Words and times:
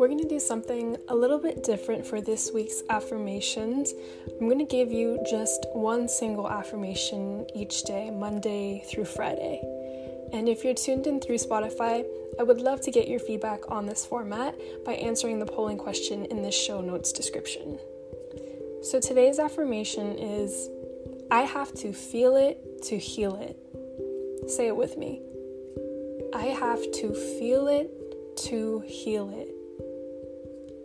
we're 0.00 0.08
going 0.08 0.18
to 0.18 0.26
do 0.26 0.40
something 0.40 0.96
a 1.08 1.14
little 1.14 1.38
bit 1.38 1.62
different 1.62 2.06
for 2.06 2.22
this 2.22 2.50
week's 2.54 2.82
affirmations. 2.88 3.92
I'm 4.40 4.48
going 4.48 4.58
to 4.58 4.64
give 4.64 4.90
you 4.90 5.22
just 5.28 5.66
one 5.74 6.08
single 6.08 6.48
affirmation 6.48 7.46
each 7.54 7.82
day, 7.82 8.08
Monday 8.10 8.82
through 8.86 9.04
Friday. 9.04 9.60
And 10.32 10.48
if 10.48 10.64
you're 10.64 10.72
tuned 10.72 11.06
in 11.06 11.20
through 11.20 11.36
Spotify, 11.36 12.06
I 12.38 12.42
would 12.44 12.62
love 12.62 12.80
to 12.80 12.90
get 12.90 13.08
your 13.08 13.20
feedback 13.20 13.70
on 13.70 13.84
this 13.84 14.06
format 14.06 14.58
by 14.86 14.94
answering 14.94 15.38
the 15.38 15.44
polling 15.44 15.76
question 15.76 16.24
in 16.24 16.40
the 16.40 16.50
show 16.50 16.80
notes 16.80 17.12
description. 17.12 17.78
So 18.82 19.00
today's 19.00 19.38
affirmation 19.38 20.18
is 20.18 20.70
I 21.30 21.42
have 21.42 21.74
to 21.74 21.92
feel 21.92 22.36
it 22.36 22.82
to 22.84 22.96
heal 22.96 23.36
it. 23.36 24.50
Say 24.50 24.66
it 24.66 24.76
with 24.76 24.96
me. 24.96 25.20
I 26.32 26.44
have 26.44 26.90
to 26.90 27.12
feel 27.12 27.68
it 27.68 27.90
to 28.48 28.82
heal 28.86 29.28
it. 29.28 29.59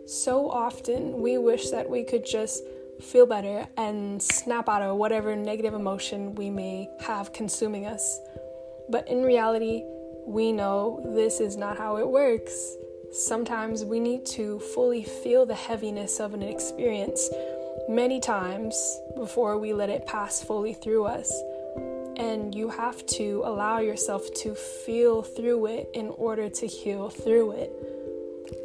So 0.06 0.48
often 0.48 1.20
we 1.20 1.36
wish 1.36 1.70
that 1.70 1.90
we 1.90 2.04
could 2.04 2.24
just 2.24 2.62
feel 3.00 3.26
better 3.26 3.66
and 3.76 4.22
snap 4.22 4.68
out 4.68 4.80
of 4.80 4.96
whatever 4.96 5.34
negative 5.34 5.74
emotion 5.74 6.36
we 6.36 6.48
may 6.48 6.88
have 7.00 7.32
consuming 7.32 7.86
us. 7.86 8.20
But 8.88 9.08
in 9.08 9.24
reality, 9.24 9.82
we 10.24 10.52
know 10.52 11.02
this 11.14 11.40
is 11.40 11.56
not 11.56 11.76
how 11.76 11.96
it 11.96 12.08
works. 12.08 12.76
Sometimes 13.10 13.84
we 13.84 13.98
need 13.98 14.24
to 14.26 14.60
fully 14.60 15.02
feel 15.02 15.44
the 15.44 15.56
heaviness 15.56 16.20
of 16.20 16.34
an 16.34 16.42
experience 16.42 17.28
many 17.88 18.20
times 18.20 19.00
before 19.16 19.58
we 19.58 19.72
let 19.72 19.90
it 19.90 20.06
pass 20.06 20.40
fully 20.40 20.72
through 20.72 21.06
us. 21.06 21.32
And 22.16 22.54
you 22.54 22.68
have 22.70 23.04
to 23.06 23.42
allow 23.44 23.80
yourself 23.80 24.22
to 24.42 24.54
feel 24.54 25.22
through 25.22 25.66
it 25.66 25.88
in 25.94 26.10
order 26.10 26.48
to 26.48 26.66
heal 26.66 27.10
through 27.10 27.52
it. 27.52 27.95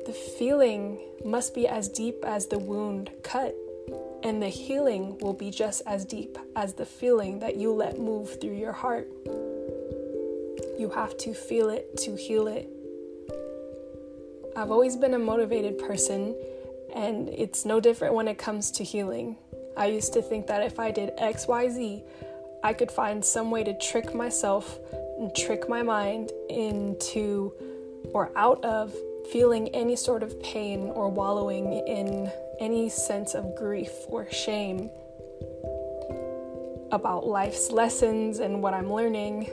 The 0.06 0.14
feeling 0.14 1.00
must 1.26 1.56
be 1.56 1.68
as 1.68 1.90
deep 1.90 2.24
as 2.24 2.48
the 2.48 2.60
wound 2.60 3.10
cut, 3.24 3.56
and 4.24 4.42
the 4.42 4.50
healing 4.50 5.18
will 5.20 5.34
be 5.34 5.50
just 5.50 5.82
as 5.86 6.06
deep 6.06 6.38
as 6.56 6.74
the 6.74 6.86
feeling 6.86 7.40
that 7.40 7.56
you 7.56 7.72
let 7.72 7.98
move 7.98 8.40
through 8.40 8.56
your 8.56 8.74
heart. 8.74 9.08
You 10.78 10.92
have 10.94 11.18
to 11.18 11.34
feel 11.34 11.70
it 11.70 11.98
to 11.98 12.16
heal 12.16 12.48
it. 12.48 12.70
I've 14.56 14.72
always 14.72 14.98
been 14.98 15.14
a 15.14 15.20
motivated 15.20 15.80
person, 15.80 16.36
and 16.94 17.30
it's 17.30 17.66
no 17.66 17.80
different 17.80 18.14
when 18.14 18.28
it 18.28 18.38
comes 18.38 18.70
to 18.72 18.84
healing. 18.84 19.38
I 19.78 19.88
used 19.88 20.14
to 20.14 20.22
think 20.22 20.48
that 20.48 20.62
if 20.62 20.80
I 20.80 20.92
did 20.92 21.16
XYZ, 21.18 22.04
I 22.64 22.74
could 22.74 22.92
find 22.92 23.24
some 23.26 23.50
way 23.50 23.64
to 23.64 23.78
trick 23.80 24.14
myself 24.14 24.78
and 25.18 25.34
trick 25.36 25.68
my 25.68 25.82
mind 25.82 26.32
into 26.50 27.54
or 28.14 28.32
out 28.36 28.64
of 28.64 28.94
feeling 29.32 29.70
any 29.70 29.96
sort 29.96 30.24
of 30.24 30.42
pain 30.42 30.90
or 30.90 31.10
wallowing 31.10 31.86
in 31.88 32.32
any 32.60 32.90
sense 32.90 33.34
of 33.34 33.56
grief 33.56 33.92
or 34.08 34.30
shame 34.32 34.90
about 36.92 37.26
life's 37.26 37.72
lessons 37.72 38.40
and 38.40 38.62
what 38.62 38.74
I'm 38.74 38.92
learning. 38.92 39.50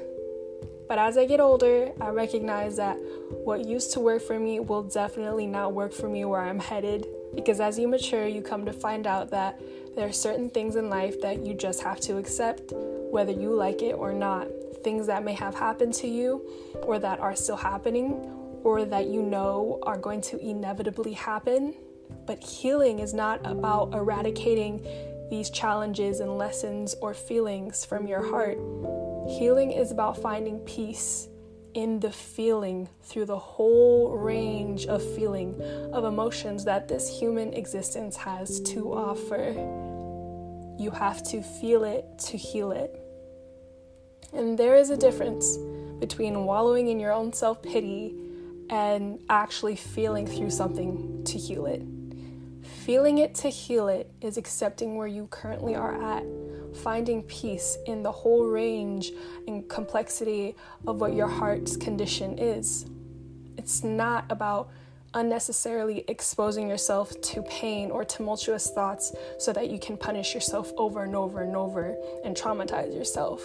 But 0.89 0.99
as 0.99 1.19
I 1.19 1.27
get 1.27 1.41
older, 1.41 1.93
I 2.01 2.09
recognize 2.09 2.77
that 2.77 2.97
what 3.45 3.67
used 3.67 3.93
to 3.93 4.01
work 4.01 4.23
for 4.23 4.39
me 4.39 4.59
will 4.59 4.83
definitely 4.83 5.47
not 5.47 5.75
work 5.75 5.93
for 5.93 6.09
me 6.09 6.25
where 6.25 6.41
I'm 6.41 6.59
headed. 6.59 7.07
Because 7.35 7.61
as 7.61 7.79
you 7.79 7.89
mature, 7.89 8.27
you 8.27 8.41
come 8.41 8.65
to 8.65 8.73
find 8.73 9.07
out 9.07 9.31
that 9.31 9.61
there 9.95 10.07
are 10.07 10.13
certain 10.13 10.49
things 10.49 10.77
in 10.77 10.89
life 10.89 11.21
that 11.21 11.45
you 11.45 11.55
just 11.55 11.83
have 11.83 12.01
to 12.01 12.17
accept, 12.17 12.73
whether 12.75 13.33
you 13.33 13.55
like 13.55 13.83
it 13.83 13.93
or 13.93 14.13
not. 14.13 14.49
Things 14.83 15.07
that 15.09 15.25
may 15.25 15.35
have 15.35 15.55
happened 15.55 15.93
to 15.95 16.09
you 16.09 16.43
or 16.83 16.99
that 16.99 17.21
are 17.21 17.37
still 17.37 17.57
happening 17.57 18.38
or 18.65 18.85
that 18.85 19.07
you 19.07 19.23
know 19.23 19.79
are 19.83 19.99
going 19.99 20.21
to 20.23 20.39
inevitably 20.39 21.13
happen. 21.13 21.75
But 22.27 22.43
healing 22.43 22.99
is 22.99 23.15
not 23.15 23.41
about 23.45 23.95
eradicating 23.95 24.87
these 25.31 25.51
challenges 25.51 26.21
and 26.21 26.39
lessons 26.39 26.95
or 27.01 27.15
feelings 27.15 27.85
from 27.85 28.07
your 28.07 28.23
heart. 28.23 28.59
Healing 29.39 29.73
is 29.73 29.91
about 29.91 30.17
finding 30.21 30.59
peace 30.61 31.29
in 31.75 32.01
the 32.01 32.11
feeling 32.11 32.89
through 33.03 33.27
the 33.27 33.39
whole 33.39 34.17
range 34.17 34.87
of 34.87 35.03
feeling 35.15 35.61
of 35.93 36.05
emotions 36.05 36.65
that 36.65 36.89
this 36.89 37.09
human 37.21 37.53
existence 37.53 38.17
has 38.17 38.61
to 38.61 38.93
offer. 38.93 39.51
You 40.79 40.91
have 40.91 41.23
to 41.25 41.43
feel 41.43 41.85
it 41.85 42.07
to 42.21 42.37
heal 42.37 42.73
it. 42.73 42.99
And 44.33 44.59
there 44.59 44.77
is 44.77 44.91
a 44.91 44.97
difference 44.97 45.59
between 45.99 46.45
wallowing 46.45 46.89
in 46.89 46.99
your 47.01 47.13
own 47.13 47.33
self 47.33 47.63
pity 47.63 48.15
and 48.71 49.19
actually 49.29 49.77
feeling 49.77 50.27
through 50.27 50.51
something 50.51 51.23
to 51.25 51.39
heal 51.39 51.67
it. 51.67 51.83
Feeling 52.85 53.19
it 53.19 53.35
to 53.37 53.49
heal 53.49 53.89
it 53.89 54.11
is 54.21 54.37
accepting 54.37 54.97
where 54.97 55.07
you 55.07 55.27
currently 55.31 55.75
are 55.75 55.95
at, 56.03 56.25
finding 56.83 57.23
peace 57.23 57.77
in 57.87 58.03
the 58.03 58.13
whole 58.13 58.47
range 58.47 59.13
and 59.47 59.69
complexity 59.69 60.55
of 60.87 61.01
what 61.01 61.15
your 61.15 61.29
heart's 61.29 61.77
condition 61.77 62.39
is. 62.39 62.87
It's 63.57 63.83
not 63.83 64.25
about 64.31 64.71
unnecessarily 65.15 66.05
exposing 66.09 66.69
yourself 66.69 67.19
to 67.21 67.43
pain 67.43 67.91
or 67.91 68.05
tumultuous 68.05 68.71
thoughts 68.71 69.15
so 69.39 69.53
that 69.53 69.71
you 69.71 69.79
can 69.79 69.97
punish 69.97 70.35
yourself 70.35 70.71
over 70.77 71.03
and 71.03 71.17
over 71.17 71.43
and 71.43 71.57
over 71.57 71.97
and 72.25 72.37
traumatize 72.37 72.95
yourself. 72.95 73.43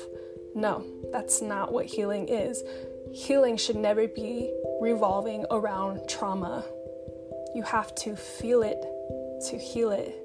No, 0.56 0.86
that's 1.12 1.42
not 1.42 1.72
what 1.72 1.86
healing 1.86 2.28
is 2.28 2.64
healing 3.14 3.58
should 3.58 3.76
never 3.76 4.08
be 4.08 4.52
revolving 4.82 5.46
around 5.52 6.10
trauma. 6.10 6.66
You 7.54 7.62
have 7.64 7.94
to 7.96 8.16
feel 8.16 8.64
it 8.64 8.82
to 9.50 9.58
heal 9.58 9.92
it. 9.92 10.20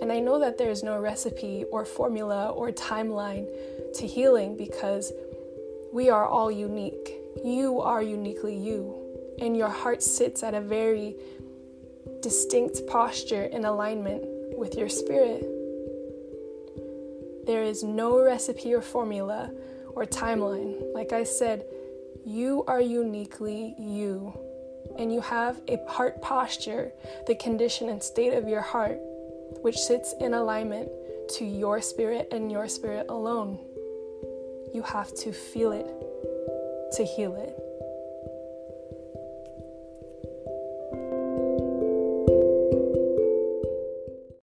And 0.00 0.12
I 0.12 0.20
know 0.20 0.38
that 0.38 0.58
there's 0.58 0.84
no 0.84 1.00
recipe 1.00 1.64
or 1.72 1.84
formula 1.84 2.50
or 2.50 2.70
timeline 2.70 3.48
to 3.94 4.06
healing 4.06 4.56
because 4.56 5.12
we 5.92 6.08
are 6.08 6.24
all 6.24 6.52
unique. 6.52 7.14
You 7.44 7.80
are 7.80 8.02
uniquely 8.02 8.56
you. 8.56 9.34
And 9.40 9.56
your 9.56 9.68
heart 9.68 10.02
sits 10.02 10.44
at 10.44 10.54
a 10.54 10.60
very 10.60 11.16
distinct 12.20 12.86
posture 12.86 13.44
in 13.44 13.64
alignment 13.64 14.24
with 14.56 14.76
your 14.76 14.88
spirit. 14.88 15.42
There 17.46 17.64
is 17.64 17.82
no 17.82 18.22
recipe 18.22 18.72
or 18.74 18.82
formula 18.82 19.50
or 19.94 20.04
timeline. 20.04 20.94
Like 20.94 21.12
I 21.12 21.24
said, 21.24 21.64
you 22.28 22.62
are 22.68 22.80
uniquely 22.80 23.74
you, 23.78 24.38
and 24.98 25.10
you 25.10 25.20
have 25.22 25.60
a 25.66 25.78
heart 25.88 26.20
posture, 26.20 26.92
the 27.26 27.34
condition 27.34 27.88
and 27.88 28.02
state 28.02 28.34
of 28.34 28.46
your 28.46 28.60
heart, 28.60 28.98
which 29.62 29.78
sits 29.78 30.14
in 30.20 30.34
alignment 30.34 30.90
to 31.36 31.46
your 31.46 31.80
spirit 31.80 32.28
and 32.30 32.52
your 32.52 32.68
spirit 32.68 33.06
alone. 33.08 33.58
You 34.74 34.82
have 34.82 35.14
to 35.16 35.32
feel 35.32 35.72
it 35.72 35.86
to 36.96 37.04
heal 37.04 37.34
it. 37.34 37.67